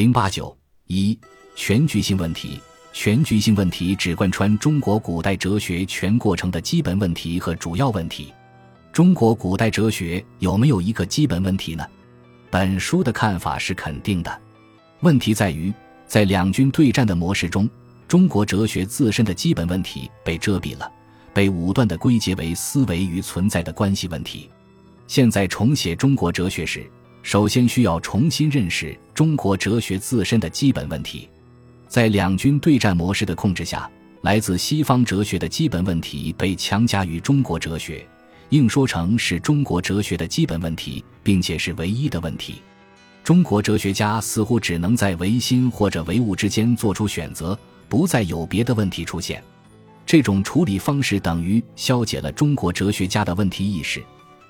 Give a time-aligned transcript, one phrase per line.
[0.00, 0.56] 零八九
[0.86, 1.18] 一
[1.54, 2.58] 全局性问题。
[2.90, 8.32] 全局性问题指贯穿中国古代哲学全过程的基本问题和主要问题。
[8.94, 11.86] 中国古代哲学有没有一个基本问题呢？
[12.50, 14.40] 本书的看法是肯定的。
[15.00, 15.70] 问题在于，
[16.06, 17.68] 在两军对战的模式中，
[18.08, 20.90] 中国哲学自身的基本问题被遮蔽了，
[21.34, 24.48] 被武断地归结为思维与存在的关系问题。
[25.06, 26.90] 现在重写中国哲学时，
[27.22, 31.28] 首先需要重新认识中国哲学自身的基本问题。
[31.88, 33.90] 在两军对战模式的控制下，
[34.22, 38.06] 来自西方哲学的基本问题被强加于中国哲学，
[38.50, 42.62] 硬说成是中国哲学的基本问题，并且是唯一的问题。
[43.22, 49.42] 中国哲学家似乎只能在唯心或者唯物之间做出选择，不再有别的问题出现。
[50.06, 54.02] 这种处理方式等于消解了中国哲学家的问题意识，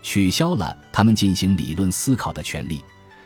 [0.03, 2.83] 取消了他们进行理论思考的权利。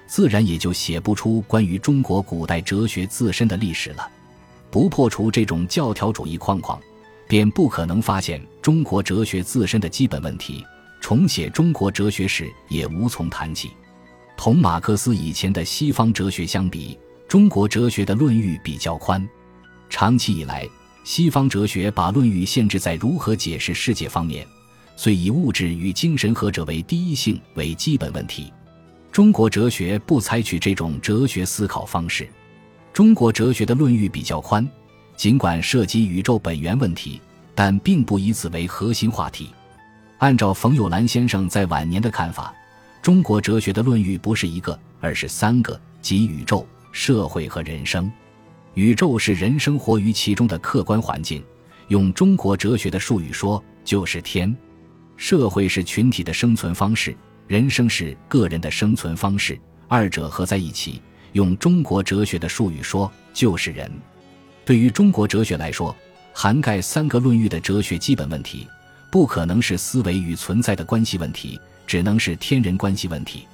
[0.07, 4.09] 自然也就写不出关于中国古代哲学自身的历史了。
[4.71, 6.79] 不破除这种教条主义框框，
[7.27, 10.65] 便不可能发现中国哲学自身的基本问题。
[11.01, 13.71] 重写中国哲学史也无从谈起。
[14.37, 19.27] 同马克思以前的西方哲学相比，中国哲学的论域比较宽。
[19.89, 20.69] 长期以来，
[21.05, 24.47] 西方哲学把论域限制在如何解释世界方面，
[24.97, 28.53] 遂以物质与精神何者为第一性为基本问题。
[29.11, 32.29] 中国哲学不采取这种哲学思考方式。
[32.93, 34.69] 中国哲学的论域比较宽，
[35.17, 37.21] 尽管涉及宇宙本源问题，
[37.55, 39.51] 但并不以此为核心话题。
[40.19, 42.55] 按照冯友兰先生在晚年的看法，
[43.03, 48.11] 中国哲学的论域不是一个，而是三个，即宇宙、社会和人生。
[48.75, 51.45] 宇宙是人生活于其中的客观环境，
[51.89, 54.53] 用中国哲学的术语说，就是天；
[55.17, 57.17] 社会是群体的生存方式。
[57.47, 63.91] 人生是个人的生存方式，二者合在一起，用中国哲学的术语说，就是人。
[64.65, 65.95] 对于中国哲学来说，
[66.33, 68.67] 涵盖三个论域的哲学基本问题，
[69.13, 73.47] 不可能是思维与存在的关系问题，只能是天人关系问题。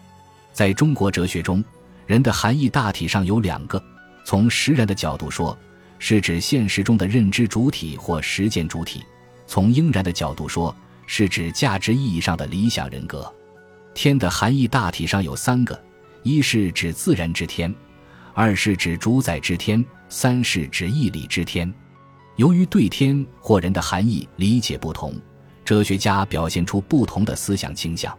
[0.53, 1.63] 在中国哲学中，
[2.07, 3.83] 人的含义大体上有两个：
[4.25, 5.59] 从实然的角度说，
[5.99, 9.01] 是指现实中的认知主体或实践主体；
[9.49, 10.75] 从应然的角度说，
[11.13, 13.31] 是指价值意义上的理想人格。
[13.95, 15.77] 天的含义大体上有三个：
[16.23, 17.75] 一是指自然之天，
[18.33, 21.75] 二是指主宰之天，三是指义理之天。
[22.37, 25.13] 由于对天或人的含义理解不同，
[25.65, 28.17] 哲学家表现出不同的思想倾向。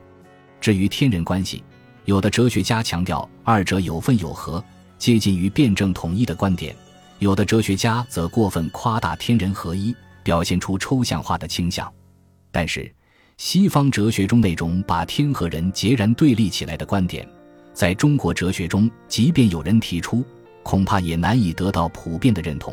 [0.59, 1.63] 至于天人关系，
[2.03, 4.61] 有的哲学家强调二者有分有合，
[4.97, 6.75] 接近于辩证统一的观点；
[7.19, 11.89] 有的哲学家则过分夸大天人合一，表现出抽象化的倾向。
[12.51, 12.91] 但是。
[13.37, 17.27] 西方哲学中那种把天和人截然对立起来的观点，
[17.73, 20.23] 在中国哲学中，即便有人提出，
[20.61, 22.71] 恐怕也难以得到普遍的认同。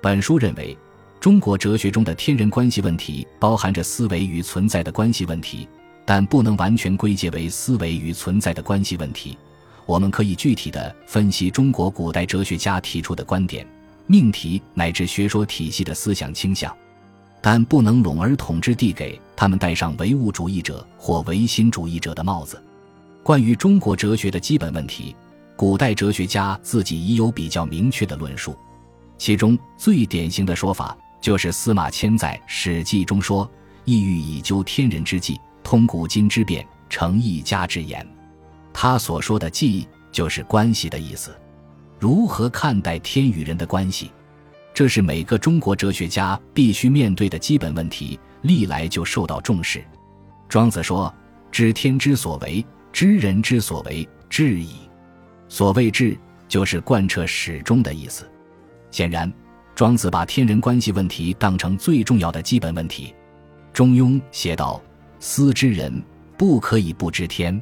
[0.00, 0.76] 本书认为，
[1.20, 5.68] 中国哲学中的天人关系问题包含着思维与存在的关系问题，
[6.04, 9.38] 但不能完全归结为思维与存在的关系问题。
[9.86, 13.64] 我们可以具体的分析中国古代哲学家提出的观点、
[14.08, 16.76] 命题乃至学说体系的思想倾向。
[17.42, 22.62] 但不能笼而统之地给他们戴上唯物主义者或唯心主义者的帽子。
[23.22, 25.14] 关于中国哲学的基本问题，
[25.56, 28.56] 古代哲学家自己已有比较明确的论述。
[29.18, 33.48] 其中最典型的说法就是司马迁在《史记》中说
[33.84, 38.06] ：“意欲以究天人之际，通古今之变，成一家之言。”
[38.72, 41.30] 他所说的“际”就是关系的意思。
[42.00, 44.10] 如何看待天与人的关系？
[44.74, 49.84] 这是每个中国哲学家必须面对的基本问题，历来就受到重视。
[50.48, 51.12] 庄子说
[51.52, 54.76] ：“知天之所为，知人之所为，智矣。”
[55.48, 56.16] 所谓“智”，
[56.48, 58.26] 就是贯彻始终的意思。
[58.90, 59.30] 显然，
[59.74, 63.14] 庄子把天人关系问题当成最重要的基本问题。
[63.72, 64.82] 中庸写道
[65.20, 66.02] ：“思之人，
[66.38, 67.60] 不可以不知天。”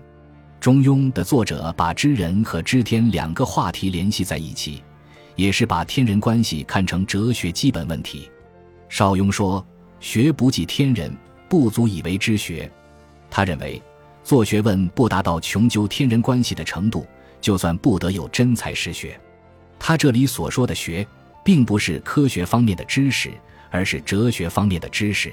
[0.60, 4.82] 中庸的作者把知人和知天两个话题联系在一起。
[5.40, 8.30] 也是把天人关系看成哲学基本问题。
[8.90, 9.66] 邵雍说
[9.98, 11.16] ：“学不记天人，
[11.48, 12.70] 不足以为之学。”
[13.30, 13.80] 他认为，
[14.22, 17.06] 做学问不达到穷究天人关系的程度，
[17.40, 19.18] 就算不得有真才实学。
[19.78, 21.06] 他这里所说的“学”，
[21.42, 23.30] 并不是科学方面的知识，
[23.70, 25.32] 而是哲学方面的知识。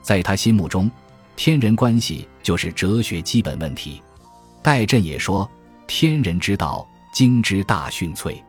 [0.00, 0.90] 在他心目中，
[1.36, 4.00] 天人关系就是哲学基本问题。
[4.62, 5.46] 戴震也说
[5.86, 8.42] ：“天人之道，经之大训粹。”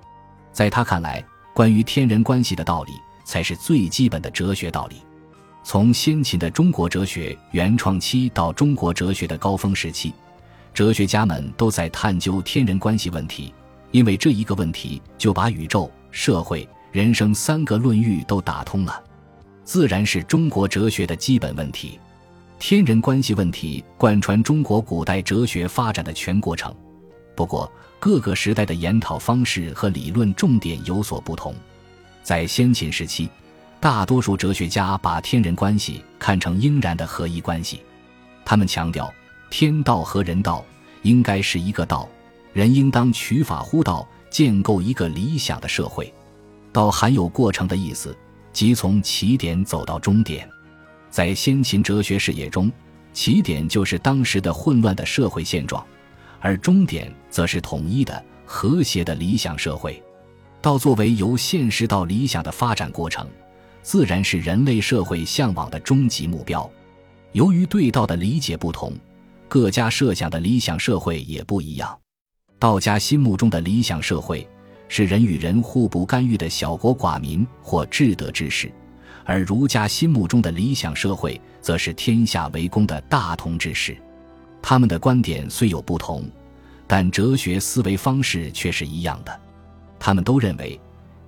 [0.56, 1.22] 在他看来，
[1.54, 2.94] 关于天人关系的道理
[3.26, 4.96] 才是最基本的哲学道理。
[5.66, 10.14] 从先秦的中国哲学原创期到中国哲学的高峰时期，
[10.74, 13.54] 哲学家们都在探究天人关系问题。
[13.92, 19.04] 因为这一个问题就把宇宙、社会、人生三个论域都打通了，
[19.66, 22.00] 自然是中国哲学的基本问题。
[22.60, 26.74] 天人关系问题贯穿中国古代哲学发展的全过程。
[27.36, 31.54] 不过，各个时代的研讨方式和理论重点有所不同。
[32.24, 33.30] 在先秦时期，
[33.80, 37.82] 大多数哲学家把天人关系看成应然的合一关系，
[38.44, 39.14] 他们强调
[39.50, 40.66] 天道和人道
[41.04, 42.10] 应该是一个道。
[42.54, 46.12] 人应当取法乎道，建构一个理想的社会。
[46.72, 48.18] 道含有过程的意思，
[48.54, 50.50] 即从起点走到终点。
[51.10, 52.72] 在先秦哲学视野中，
[53.14, 55.86] 起点就是当时的混乱的社会现状，
[56.40, 60.02] 而终点则是统一的、和谐的理想社会。
[60.62, 63.28] 道作为由现实到理想的发展过程，
[63.82, 66.70] 自然是人类社会向往的终极目标。
[67.34, 68.94] 由于对道的理解不同，
[69.48, 71.96] 各家设想的理想社会也不一样。
[72.58, 74.48] 道家心目中的理想社会
[74.88, 78.72] 是人与人互不干预的小国寡民或至德之士，
[79.24, 83.96] 而儒家心目中的理想社会则是天下为公的大同之士。
[84.68, 86.28] 他们的观点虽有不同，
[86.88, 89.42] 但哲学思维方式却是一样的。
[90.00, 90.80] 他们都认为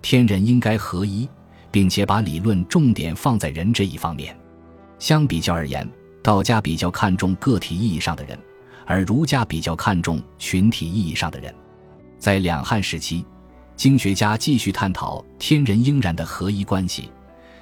[0.01, 1.29] 天人应该合一，
[1.69, 4.35] 并且把理论重点放在人这一方面。
[4.97, 5.87] 相比较而言，
[6.23, 8.35] 道家比较看重个体意义上的人。
[8.87, 11.53] 而儒家比较看重群体意义上的人，
[12.17, 13.23] 在两汉时期，
[13.75, 17.11] 经学家继续探讨天人应然的合一关系，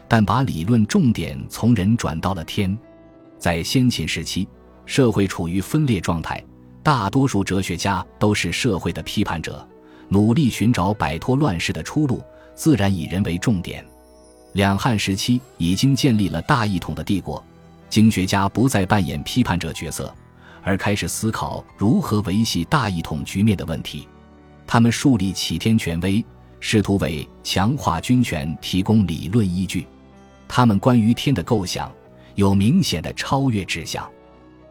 [0.08, 2.78] 但把理论重点从人转到了天。
[3.38, 4.48] 在先秦时期，
[4.86, 6.44] 社会处于分裂状态，
[6.84, 9.68] 大多数哲学家都是社会的批判者，
[10.10, 12.22] 努力寻找摆脱乱世的出路，
[12.54, 13.86] 自然以人为重点。
[14.54, 17.44] 两汉时期已经建立了大一统的帝国，
[17.90, 20.14] 经学家不再扮演批判者角色。
[20.68, 24.08] 而开始思考如何维系大一统局面的问题，
[24.66, 26.26] 他们树立启天权威，
[26.60, 29.86] 试图为强化军权提供理论依据。
[30.48, 31.92] 他们关于天的构想
[32.34, 34.10] 有明显的超越指向。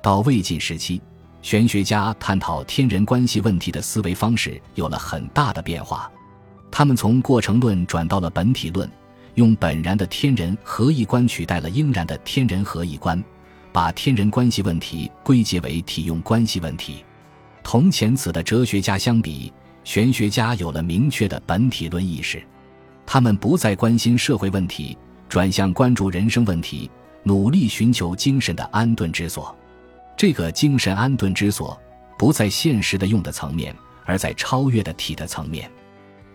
[0.05, 1.01] 到魏晋时期，
[1.41, 6.13] 玄学家探讨天人关系问题的思维方式有了很大的变化，
[6.71, 8.87] 他们从过程论转到了本体论，
[9.37, 13.25] 用本然的天人合一观取代了应然的天人合一观。
[13.73, 17.03] 把天人关系问题归结为体用关系问题，
[17.63, 19.51] 同前此的哲学家相比，
[19.85, 22.47] 玄学家有了明确的本体论意识，
[23.07, 24.99] 他们不再关心社会问题，
[25.31, 26.91] 转向关注人生问题，
[27.23, 29.57] 努力寻求精神的安顿之所。
[30.17, 31.79] 这个精神安顿之所，
[32.19, 33.75] 不在现实的用的层面，
[34.05, 35.71] 而在超越的体的层面。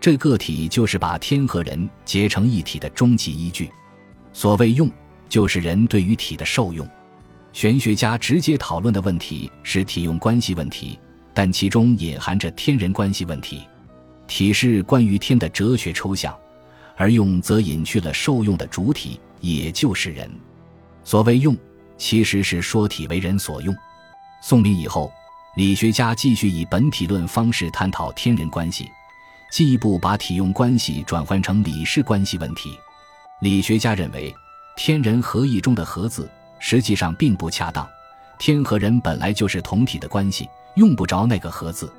[0.01, 3.69] 这个体就是把天和人结成一体的终极依据。
[4.31, 4.89] 所谓用，
[5.27, 6.87] 就是人对于体的受用。
[7.51, 10.99] 玄学家直接讨论的问题是体用关系问题，
[11.33, 13.63] 但其中隐含着天人关系问题。
[14.27, 16.37] 体是关于天的哲学抽象，
[16.95, 20.29] 而用则隐去了受用的主体，也就是人。
[21.03, 21.57] 所谓用，
[21.99, 23.75] 其实是说体为人所用。
[24.41, 25.11] 宋明以后，
[25.55, 28.89] 理学家继续以本体论方式探讨天人关系，
[29.51, 32.75] 进一步把体用关系转换成理事关系问题。
[33.41, 34.33] 理学家认为，
[34.75, 36.27] 天人合一中的“合”字。
[36.61, 37.87] 实际上并不恰当，
[38.37, 41.89] 天和人本来就是同体的关系，用不着那个“合”字。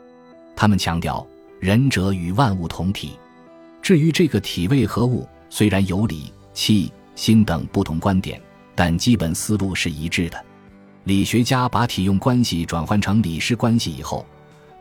[0.55, 1.27] 他们强调
[1.59, 3.19] 仁者与万物同体。
[3.81, 8.39] 至于这个体位何物，虽然有理、气、心等不同观点，
[8.75, 10.45] 但基本思路是一致的。
[11.05, 14.27] 理学家把体用关系转换成理事关系以后，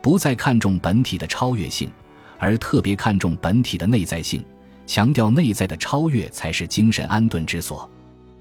[0.02, 1.90] 不再看重本体的超越性，
[2.38, 4.44] 而特别看重本体的内在性，
[4.86, 7.90] 强调内在的超越才是精神安顿之所。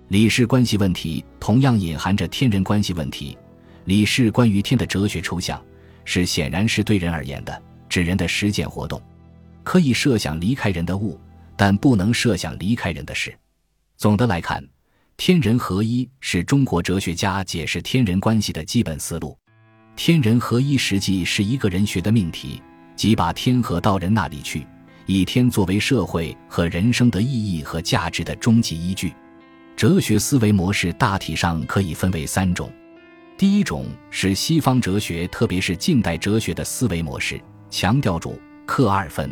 [0.09, 3.37] 理事关系问题同样隐含着天人关系问题。
[3.85, 5.63] 理事关于天的哲学抽象，
[6.05, 9.01] 是显然是对人而言的，指人的实践活动，
[9.63, 11.19] 可以设想离开人的物，
[11.57, 13.35] 但不能设想离开人的事。
[13.97, 14.63] 总的来看，
[15.19, 19.37] 天人合一是中国哲学家解释天人关系的基本思路。
[19.97, 22.63] 天人合一实际是一个人学的命题，
[22.95, 24.65] 即把天和到人那里去，
[25.07, 29.13] 以天作为社会和人生的意义和价值的终极依据。
[29.77, 32.73] 哲学思维模式大体上可以分为三种，
[33.37, 39.29] 第一种是西方哲学，特别是近代哲学的思维模式，强调主客二分。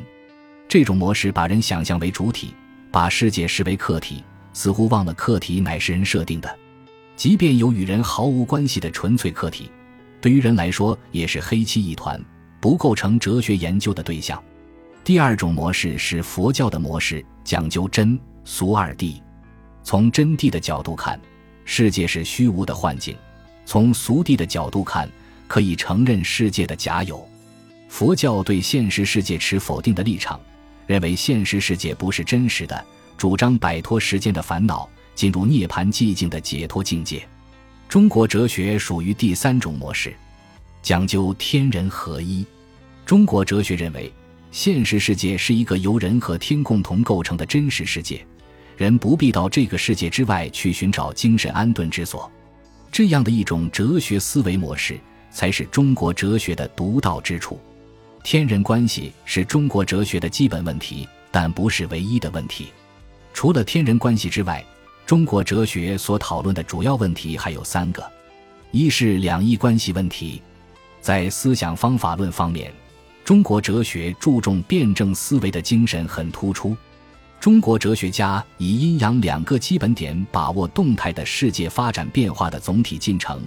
[0.68, 2.52] 这种模式把人想象为主体，
[2.90, 4.24] 把世界视为客体，
[4.56, 6.58] 似乎忘了客体乃是人设定的，
[7.14, 9.70] 即便有与人毫无关系的纯粹客体，
[10.18, 12.18] 对于人来说也是黑漆一团，
[12.58, 14.42] 不构成哲学研究的对象。
[15.04, 19.20] 第二种模式是佛教的模式，讲究真俗二谛。
[19.82, 21.20] 从真谛的角度看，
[21.66, 23.14] 世界是虚无的幻境；
[23.66, 25.06] 从俗谛的角度看，
[25.46, 27.28] 可以承认世界的假有。
[27.90, 30.40] 佛教对现实世界持否定的立场，
[30.86, 32.82] 认为现实世界不是真实的，
[33.16, 37.26] 主张摆脱时间的烦恼，进入涅槃寂静的解脱境界。
[37.88, 40.14] 中国哲学属于第三种模式，
[40.82, 42.44] 讲究天人合一。
[43.04, 44.12] 中国哲学认为，
[44.50, 48.26] 现实世界是一个由人和天共同构成的真实世界，
[48.76, 52.30] 人不必到这个世界之外去寻找精神安顿之所。
[52.90, 54.98] 这样的一种哲学思维模式，
[55.30, 57.60] 才是中国哲学的独到之处。
[58.24, 62.66] 天人关系是中国哲学的基本问题，但不是唯一的问题。
[63.36, 64.64] 除了天人关系之外，
[65.04, 68.02] 中国哲学所讨论的主要问题还有三个：
[68.70, 70.40] 一是两义关系问题，
[71.02, 72.72] 在思想方法论方面。
[73.26, 76.74] 中国哲学注重辩证思维的精神很突出。
[77.38, 83.42] 中国哲学家以阴阳两个基本点把握动态的世界发展变化的总体进程，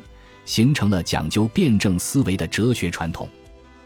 [0.46, 3.28] 形成了讲究辩证思维的哲学传统。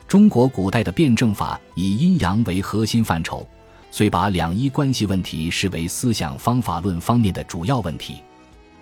[0.05, 3.47] 中国古代的辩证法以阴阳为核心范畴，
[3.95, 8.15] 虽把两伊关系问题视为思想方法论方面的主要问题。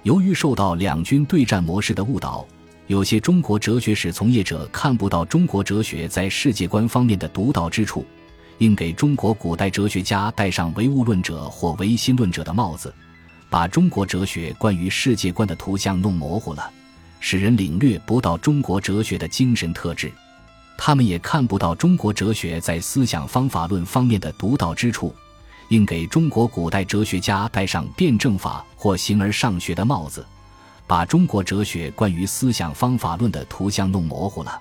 [0.03, 2.48] 由于受到两军对战模式的误导。
[2.88, 8.06] 有些中国哲学史从业者看不到中国哲学在世界观方面的独到之处，
[8.60, 12.94] 应给中国古代哲学家戴上唯物论者或唯心论者的帽子，
[13.50, 16.72] 把中国哲学关于世界观的图像弄模糊了，
[17.20, 20.10] 使人领略不到中国哲学的精神特质。
[20.83, 25.13] 他们也看不到中国哲学在思想方法论方面的独到之处，
[25.67, 30.25] 应给中国古代哲学家戴上辩证法或形而上学的帽子。
[30.88, 34.59] 把中国哲学关于思想方法论的图像弄模糊了，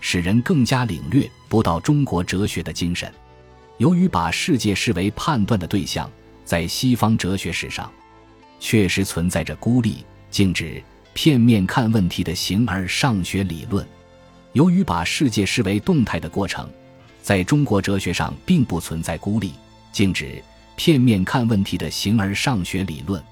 [0.00, 3.12] 使人更加领略不到中国哲学的精神。
[3.76, 6.10] 由于把世界视为判断的对象，
[6.46, 7.92] 在西方哲学史上，
[8.58, 10.82] 确实存在着孤立、静止、
[11.12, 13.86] 片面看问题的形而上学理论。
[14.52, 16.68] 由于把世界视为动态的过程，
[17.22, 19.52] 在中国哲学上并不存在孤立、
[19.92, 20.42] 静止、
[20.76, 23.22] 片面看问题的形而上学理论。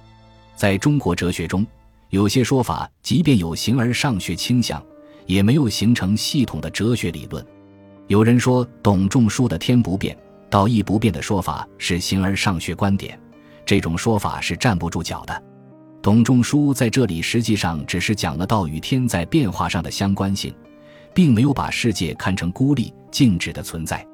[0.54, 1.66] 在中国哲学中，
[2.10, 4.82] 有些说法，即便有形而上学倾向，
[5.26, 7.44] 也没有形成系统的哲学理论。
[8.06, 10.16] 有人说，董仲舒的“天不变，
[10.48, 13.18] 道义不变”的说法是形而上学观点，
[13.64, 15.42] 这种说法是站不住脚的。
[16.00, 20.54] 董仲舒在这里实际上只是讲了道与天在变化上的相关性，
[21.16, 24.06] 并没有把世界看成孤立静止的存在。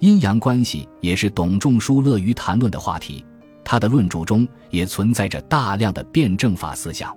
[0.00, 3.24] 阴阳关系也是董仲舒乐于谈论的话题，
[3.62, 7.16] 他的论著中也存在着大量的辩证法思想。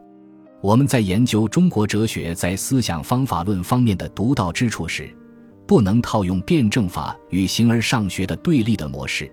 [0.61, 5.11] 我们在研究中国哲学在思想方法论方面的独到之处时，
[5.65, 9.31] 不能套用辩证法与形而上学的对立的模式，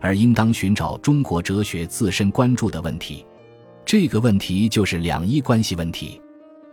[0.00, 3.24] 而应当寻找中国哲学自身关注的问题。
[3.84, 6.20] 这个问题就是两一关系问题。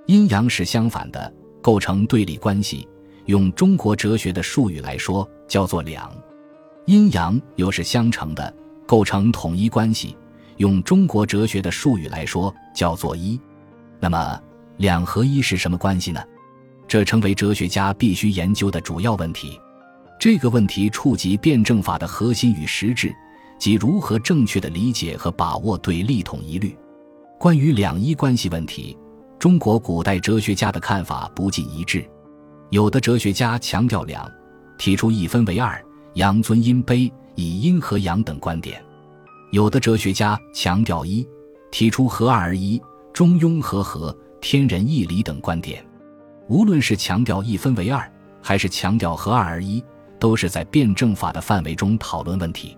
[0.08, 1.32] 阴阳是相反的，
[1.64, 2.88] 构成对立关系。
[3.26, 6.12] 用中国哲学的术语来说，叫做两；
[6.86, 8.54] 阴阳又是相乘的，
[8.86, 10.16] 构成统一关系。
[10.58, 13.40] 用中国哲学的术语来说，叫做一。
[14.00, 14.40] 那么，
[14.78, 16.22] 两合一是什么关系呢？
[16.86, 19.58] 这成为哲学家必须研究的主要问题。
[20.20, 23.16] 这个问题触及辩证法的核心与实质，
[23.58, 26.78] 即如何正确的理解和把握对立统一律。
[27.40, 28.98] 关于两一关系问题，
[29.44, 32.10] 中国古代哲学家的看法不尽一致。
[32.70, 34.32] 有的哲学家强调两，
[34.78, 35.84] 提出一分为二，
[36.14, 38.78] 阳尊阴卑，以阴和阳等观点；
[39.52, 41.28] 有的哲学家强调一，
[41.72, 42.82] 提出合二而一。
[43.12, 45.86] 中庸和合、天人一理等观点，
[46.48, 48.10] 无论是强调一分为二，
[48.42, 49.84] 还是强调合二而一，
[50.20, 52.78] 都是在辩证法的范围中讨论问题。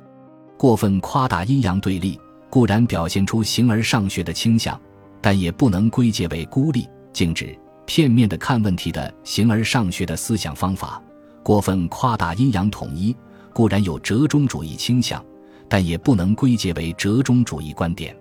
[0.57, 2.19] 过分夸大阴阳对立，
[2.49, 4.81] 固然表现出形而上学的倾向，
[5.25, 11.01] 但也不能归结为孤立、静止、片面的看问题的形而上学的思想方法。
[11.41, 13.15] 过分夸大阴阳统一，
[13.51, 15.25] 固然有折中主义倾向，
[15.67, 18.15] 但也不能归结为折中主义观点。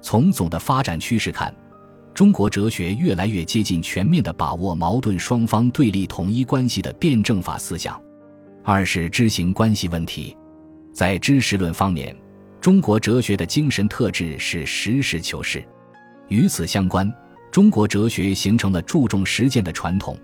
[0.00, 1.54] 从总的发展趋势看，
[2.14, 8.00] 中国哲学越来越接近全面的把握矛盾双方对立统一关系的辩证法思想。
[8.64, 10.34] 二是知行关系问题，
[10.94, 12.16] 在知识论方面，
[12.58, 15.62] 中国哲学的精神特质是实事求是。
[16.28, 17.12] 与此相关，
[17.50, 20.16] 中国哲学形成了注重实践的传统。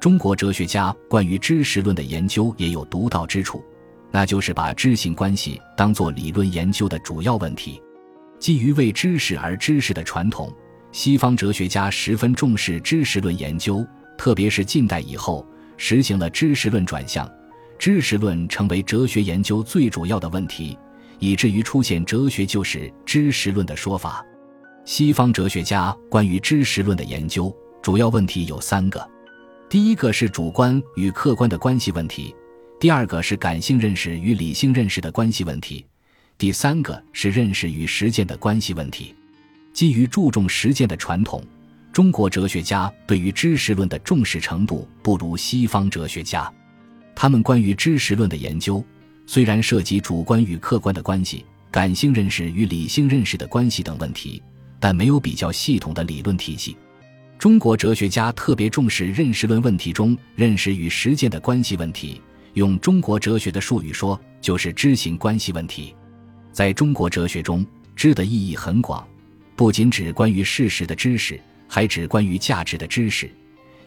[0.00, 3.62] 中国哲学家关于知识论的研究也有独到之处，
[4.10, 7.80] 那就是把知行关系当作理论研究的主要问题。
[8.38, 10.50] 基于为知识而知识的传统，
[10.92, 13.86] 西方哲学家十分重视知识论研究，
[14.16, 17.30] 特别是近代以后，实行了知识论转向，
[17.78, 20.78] 知识论成为哲学研究最主要的问题，
[21.18, 24.24] 以至于出现“哲学就是知识论”的说法。
[24.84, 29.08] 西方哲学家关于知识论的研究主要问题有三个：
[29.68, 32.34] 第一个是主观与客观的关系问题，
[32.78, 35.84] 第二个是感性认识与理性认识的关系问题；
[36.38, 39.14] 第三个是认识与实践的关系问题。
[39.72, 41.42] 基于注重实践的传统，
[41.92, 46.52] 中国哲学家对于知识论的重视程度不如西方哲学家。
[47.14, 48.84] 他们关于知识论的研究，
[49.26, 54.42] 虽然涉及主观与客观的关系、感性认识与理性认识的关系等问题，
[54.80, 56.76] 但没有比较系统的理论体系。
[57.38, 62.20] 中国哲学家特别重视认识论问题中认识与实践的关系问题，
[62.54, 65.94] 用中国哲学的术语说，就是知行关系问题。
[66.52, 69.06] 在中国哲学中，知的意义很广，
[69.54, 73.30] 不仅指关于事实的知识，还指关于价值的知识，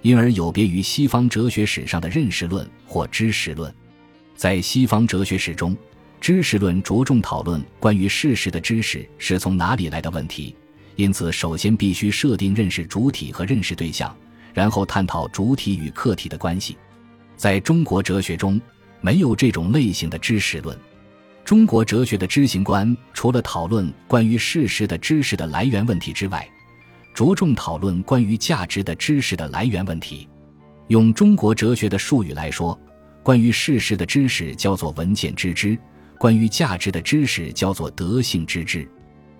[0.01, 3.73] 因而有别于西方哲学史上的认识论或知识论。
[4.35, 5.77] 在西方哲学史中，
[6.19, 10.55] 知识论着重讨论关于事实的知识是从哪里来的问题。
[10.95, 14.15] 因此，首先必须设定认识主体和认识对象，
[14.53, 16.77] 然后探讨主体与客体的关系。
[17.35, 18.61] 在中国哲学中，
[19.01, 20.77] 没有这种类型的知识论。
[21.43, 26.47] 中国哲学的知行观，除了讨论关于事实的知识的来源问题之外，
[27.13, 30.27] 着重讨论关于价值的知识的来源问题。
[30.87, 32.79] 用中国哲学的术语来说，
[33.23, 35.77] 关于事实的知识叫做文件知之，
[36.17, 38.87] 关于价值的知识叫做德性知之。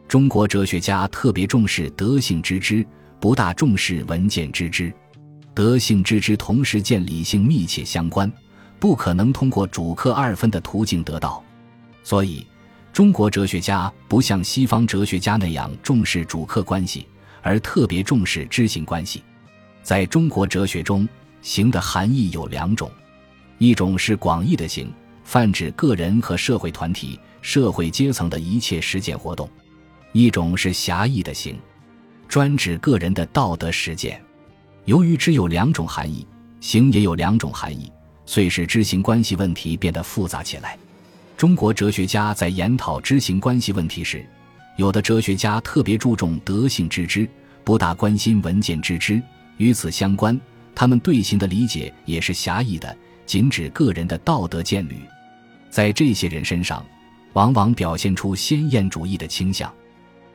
[0.08, 2.86] 中国哲学家特别重视德性之知，
[3.20, 4.94] 不大重视文件之知。
[5.56, 8.32] 德性之知同时见理性密切相关，
[8.80, 11.44] 不可能通过主客二分的途径得到。
[12.04, 12.46] 所以，
[12.92, 17.08] 中国哲学家不像西方哲学家那样重视主客关系，
[17.42, 19.24] 而特别重视知行关系。
[19.82, 21.08] 在中国哲学中，
[21.42, 22.92] 行的含义有两种：
[23.58, 24.92] 一种是广义的行，
[25.24, 29.50] 泛指个人和社会团体、社会阶层的一切实践活动。
[30.14, 31.60] 一种是狭义的行，
[32.28, 34.22] 专指个人的道德实践。
[34.86, 36.26] 由于只有两种含义，
[36.62, 37.92] 行也有两种含义，
[38.26, 40.78] 遂使知行关系问题变得复杂起来。
[41.36, 44.24] 中国哲学家在研讨知行关系问题时，
[44.78, 47.28] 有的哲学家特别注重德性知之，
[47.64, 49.22] 不大关心文件知之。
[49.58, 50.40] 与此相关，
[50.76, 54.98] 他们对行的理解也是狭义的，仅指个人的道德见履。
[55.72, 56.86] 在这些人身上，
[57.34, 59.74] 往往表现出先验主义的倾向。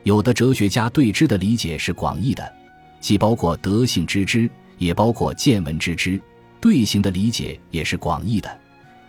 [0.03, 2.51] 有的哲学家对知的理解是广义的，
[2.99, 6.19] 既包括德性知知，也包括见闻知知；
[6.61, 8.59] 对行的理解也是广义的，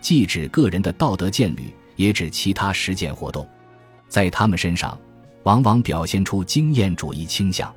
[0.01, 3.47] 既指个人的道德见履，也指其他实践活动。
[4.09, 4.99] 在他们身上，
[5.43, 7.73] 往往表现出经验主义倾向。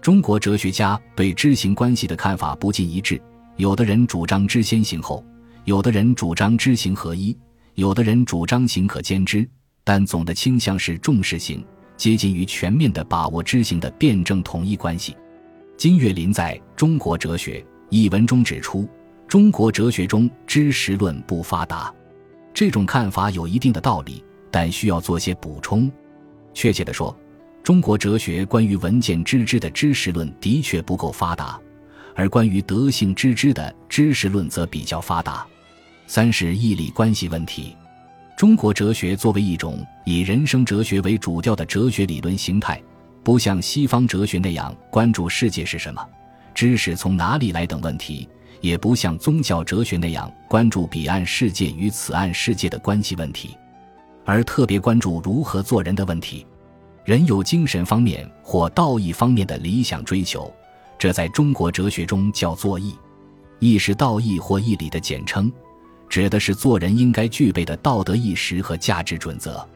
[0.00, 3.20] 中国哲学家对知行关系的看法不尽一致，
[3.56, 5.24] 有的人主张知先行后，
[5.64, 7.36] 有的人主张知行合一，
[7.74, 9.46] 有的人主张行可兼知，
[9.84, 11.62] 但总的倾向是重视行。
[11.96, 15.16] 接近于全面的把握知行的辩证统一关系。
[15.76, 18.88] 金岳霖在中国哲学一文中指出，
[19.28, 21.92] 中国哲学中知识论不发达。
[22.54, 25.90] 这种看法有一定的道理，但需要做些补充。
[26.54, 27.14] 确切地说，
[27.62, 31.60] 中国哲学关于文件知之的知识论的确不够发达，
[32.14, 35.46] 而关于德性知之的知识论则比较发达。
[36.06, 37.76] 三是义理关系问题。
[38.36, 42.78] 中国哲学作为一种以人生哲学为主调的哲学理论形态，
[43.24, 46.06] 不像西方哲学那样关注世界是什么、
[46.54, 48.28] 知识从哪里来等问题，
[48.60, 53.56] 也不像宗教哲学那样关注彼岸世界与此岸世界的关系问题，
[54.26, 56.46] 而特别关注如何做人的问题。
[57.06, 60.52] 人有精神方面或道义方面的理想追求，
[60.98, 62.94] 这在中国哲学中叫做义。
[63.60, 65.50] 义是道义或义理的简称。
[66.08, 69.66] 指的是做人应该具备的道德意识和价值准则。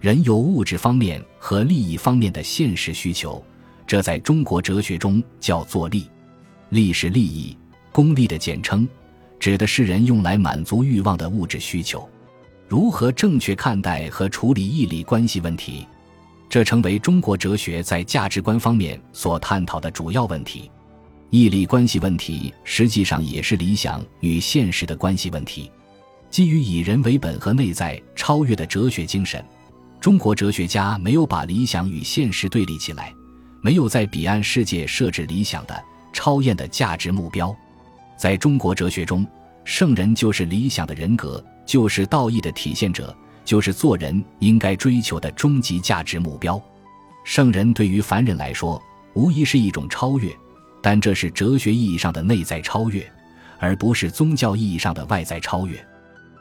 [0.00, 3.42] 人有物质方面和利益方面的现实需求，
[3.86, 6.08] 这在中国哲学中叫做利。
[6.68, 7.56] 利是利益、
[7.90, 8.86] 功利的简称，
[9.40, 12.08] 指的是人用来满足欲望的物质需求。
[12.68, 15.86] 如何正确看待和处理义理关系问题，
[16.48, 20.70] 这成为中国哲学在价值观方面所探讨的主要问题。
[21.30, 25.70] 义利关系问题实际上也是理想与现实的关系问题。
[26.30, 29.44] 基于以人为本和内在超越的哲学精神，
[30.00, 33.12] 中国哲学家没有把理想与现实对立起来，
[33.60, 37.54] 没有在彼岸世界设置理想的、超验的价值目标。
[38.16, 39.26] 在中国哲学中，
[39.64, 43.14] 圣人就是理想的人格，就是道义的体现者，
[43.44, 46.60] 就是做人应该追求的终极价值目标。
[47.22, 50.34] 圣人对于凡人来说，无疑是一种超越。
[50.82, 53.10] 但这是哲学意义上的内在超越，
[53.58, 55.78] 而不是宗教意义上的外在超越。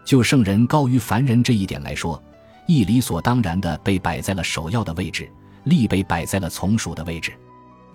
[0.05, 2.21] 就圣人高于凡人这一点来说，
[2.65, 5.29] 义理所当然的被摆在了首要的位置，
[5.65, 7.33] 利被摆在了从属的位置。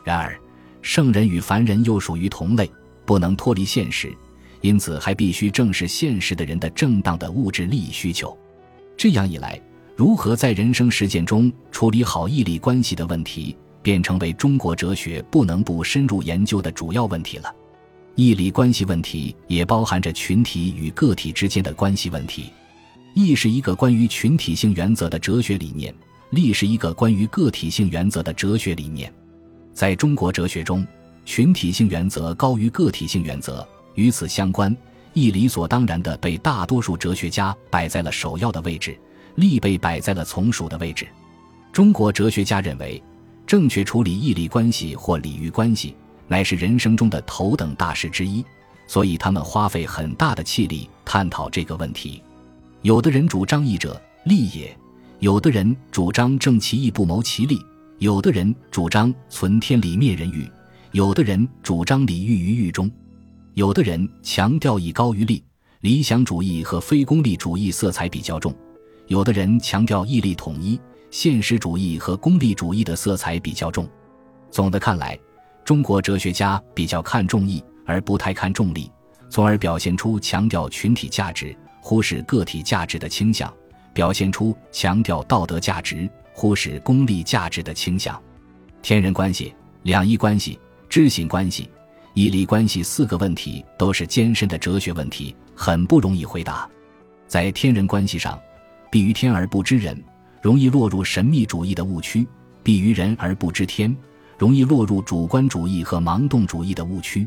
[0.05, 0.39] 然而，
[0.83, 2.71] 圣人与凡人又属于同类，
[3.07, 4.13] 不能脱离现实，
[4.61, 8.37] 因此还必须正视现实的人的正当的物质利益需求。
[8.97, 9.61] 这样一来，
[9.97, 17.55] 如何在人生实践中处理好义利关系的问题，便成为中国哲学不能不深入研究的主要问题了。
[18.15, 22.51] 义理关系问题也包含着群体与个体之间的关系问题。
[23.15, 25.95] 义是一个关于群体性原则的哲学理念，
[26.31, 29.13] 利是一个关于个体性原则的哲学理念。
[29.73, 30.87] 在中国哲学中，
[31.25, 34.75] 群体性原则高于个体性原则，与此相关，
[35.13, 38.99] 义理所当然的被大多数哲学家摆在了首要的位置，
[39.37, 41.07] 利被摆在了从属的位置。
[41.71, 43.03] 中国哲学家认为，
[43.53, 45.95] 正确处理义利关系或礼遇关系。
[46.27, 48.43] 乃是人生中的头等大事之一，
[48.87, 52.23] 所以他们花费很大的气力探讨这个问题。
[52.81, 54.75] 有的人主张义者利也，
[55.19, 57.61] 有的人主张正其义不谋其利，
[57.99, 60.51] 有的人主张存天理灭人欲，
[60.93, 62.91] 有的人主张礼欲于狱中，
[63.53, 65.45] 有的人强调义高于利，
[65.83, 68.55] 理想主义和非功利主义色彩比较重，
[69.09, 70.81] 有的人强调义利统一，
[71.13, 73.89] 现实主义和功利主义的色彩比较重。
[74.51, 75.17] 总的看来。
[75.65, 78.91] 中国哲学家比较看重义，而不太看重利，
[79.31, 83.49] 从而表现出强调群体价值、忽视个体价值的倾向；
[83.95, 88.21] 表现出强调道德价值、忽视功利价值的倾向。
[88.83, 91.71] 天人关系、两义关系、知行关系、
[92.15, 96.69] 义利关系四个问题都是艰深的哲学问题，很不容易回答。
[97.29, 98.37] 在天人关系上，
[98.91, 99.97] 必于天而不知人，
[100.43, 102.27] 容易落入神秘主义的误区；
[102.63, 103.97] 必于人而不知天。
[104.37, 107.27] 容易落入主观主义和盲动主义的误区。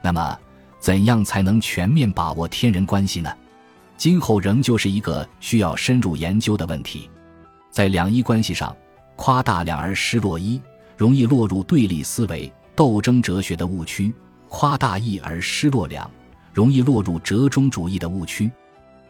[0.00, 0.38] 那么，
[0.78, 3.34] 怎样才能全面把握天人关系呢？
[3.96, 7.10] 今后仍旧是一个需要深入研究的问题。
[7.72, 8.76] 在两一关系上，
[9.16, 10.60] 夸大两而失落一，
[10.96, 14.12] 容易落入对立思维、斗争哲学的误区；
[14.48, 16.08] 夸大一而失落两，
[16.52, 18.48] 容易落入折中主义的误区。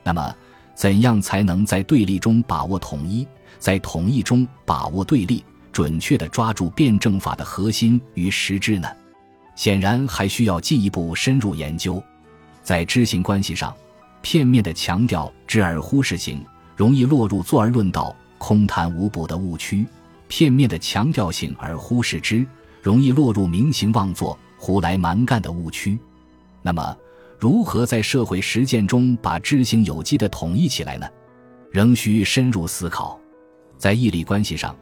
[0.03, 0.35] 那么，
[0.75, 3.27] 怎样才能在对立中把握统一，
[3.59, 5.45] 在统一中把握对立？
[5.73, 8.89] 准确地抓住辩证法的核心与实质呢？
[9.57, 12.01] 显然还需要进一步深入研究。
[12.63, 13.75] 在知行关系上，
[14.23, 16.45] 片面地强调知而忽视行，
[16.77, 19.85] 容易落入坐而论道、空谈无补的误区；
[20.29, 22.47] 片面地强调行而忽视知，
[22.81, 25.99] 容易落入明行妄作、胡来蛮干的误区。
[26.63, 26.97] 那么，
[27.39, 31.07] 如何在社会实践中把知行有机地统一起来呢？
[31.71, 33.19] 仍需深入思考。
[33.77, 34.75] 在义利关系上。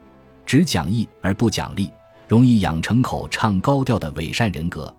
[0.45, 1.89] 只讲义而不讲利，
[2.27, 4.93] 容易养成口唱高调的伪善人格；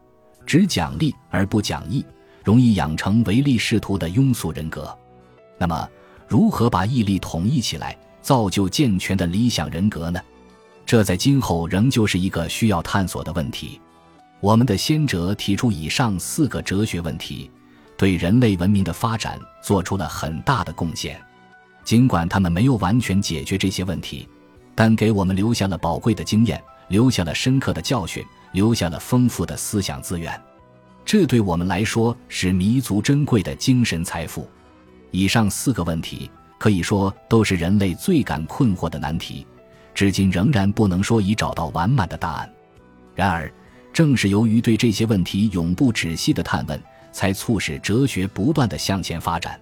[0.47, 2.03] 只讲利而不讲义，
[2.43, 4.97] 容易养成唯利是图的庸俗人格。
[5.59, 5.87] 那么，
[6.27, 10.19] 如何把义利统一起来，造就健全的理想人格呢？
[10.87, 13.79] 这在今后仍旧是一个需要探索的问题。
[14.44, 17.50] 我们的先哲提出以上四个哲学问题，
[17.96, 21.18] 对人类文明的发展做出了很大的贡献。
[21.83, 24.28] 尽管他们没有完全解决这些问题。
[24.74, 30.38] 但给我们留下了宝贵的经验，留下了深刻的教训，留下了丰富的思想资源，
[31.07, 34.46] 这对我们来说是弥足珍贵的精神财富。
[35.11, 39.46] 以上四个问题可以说都是人类最感困惑的难题，
[39.94, 42.52] 至今仍然不能说已找到完满的答案。
[43.14, 43.50] 然而，
[43.94, 46.78] 正是由于对这些问题永不止息的探问，
[47.12, 49.59] 才促使哲学不断的向前发展。